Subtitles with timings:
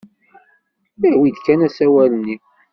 [1.15, 2.35] Awi-d kan asawal-nni.